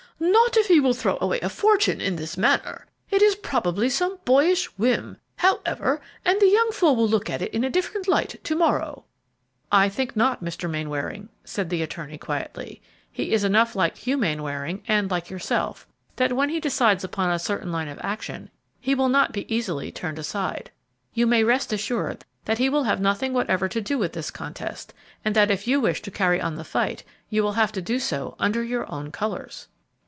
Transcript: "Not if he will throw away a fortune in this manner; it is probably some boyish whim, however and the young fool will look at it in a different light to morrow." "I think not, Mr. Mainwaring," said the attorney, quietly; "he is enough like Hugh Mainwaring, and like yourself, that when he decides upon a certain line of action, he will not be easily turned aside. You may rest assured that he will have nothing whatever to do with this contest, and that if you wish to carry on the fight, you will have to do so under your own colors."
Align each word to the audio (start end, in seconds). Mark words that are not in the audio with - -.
"Not 0.23 0.55
if 0.55 0.67
he 0.67 0.79
will 0.79 0.93
throw 0.93 1.17
away 1.19 1.39
a 1.39 1.49
fortune 1.49 1.99
in 1.99 2.15
this 2.15 2.37
manner; 2.37 2.85
it 3.09 3.23
is 3.23 3.33
probably 3.35 3.89
some 3.89 4.19
boyish 4.23 4.65
whim, 4.77 5.17
however 5.37 5.99
and 6.23 6.39
the 6.39 6.47
young 6.47 6.69
fool 6.71 6.95
will 6.95 7.07
look 7.07 7.27
at 7.27 7.41
it 7.41 7.51
in 7.55 7.63
a 7.63 7.71
different 7.71 8.07
light 8.07 8.39
to 8.43 8.55
morrow." 8.55 9.05
"I 9.71 9.89
think 9.89 10.15
not, 10.15 10.43
Mr. 10.43 10.69
Mainwaring," 10.69 11.29
said 11.43 11.71
the 11.71 11.81
attorney, 11.81 12.19
quietly; 12.19 12.83
"he 13.11 13.33
is 13.33 13.43
enough 13.43 13.75
like 13.75 13.97
Hugh 13.97 14.15
Mainwaring, 14.17 14.83
and 14.87 15.09
like 15.09 15.31
yourself, 15.31 15.87
that 16.17 16.33
when 16.33 16.49
he 16.49 16.59
decides 16.59 17.03
upon 17.03 17.31
a 17.31 17.39
certain 17.39 17.71
line 17.71 17.87
of 17.87 17.99
action, 18.03 18.51
he 18.79 18.93
will 18.93 19.09
not 19.09 19.31
be 19.33 19.51
easily 19.53 19.91
turned 19.91 20.19
aside. 20.19 20.69
You 21.15 21.25
may 21.25 21.43
rest 21.43 21.73
assured 21.73 22.23
that 22.45 22.59
he 22.59 22.69
will 22.69 22.83
have 22.83 23.01
nothing 23.01 23.33
whatever 23.33 23.67
to 23.69 23.81
do 23.81 23.97
with 23.97 24.13
this 24.13 24.29
contest, 24.29 24.93
and 25.25 25.35
that 25.35 25.49
if 25.49 25.65
you 25.65 25.79
wish 25.81 25.99
to 26.03 26.11
carry 26.11 26.39
on 26.39 26.57
the 26.57 26.63
fight, 26.63 27.03
you 27.31 27.41
will 27.41 27.53
have 27.53 27.71
to 27.71 27.81
do 27.81 27.97
so 27.97 28.35
under 28.37 28.61
your 28.63 28.85
own 28.93 29.11
colors." 29.11 29.67